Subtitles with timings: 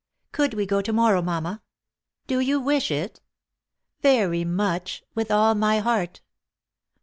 [0.31, 1.61] "Gould we go to morrow, mamma?"
[2.25, 3.21] "Do you wish it?""
[4.01, 5.03] Very much.
[5.13, 6.21] With all my heart."